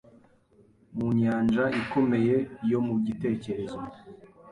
[0.97, 2.35] mu nyanja ikomeye
[2.71, 3.79] yo mu gitekerezo